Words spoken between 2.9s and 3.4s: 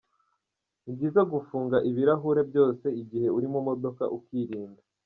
igihe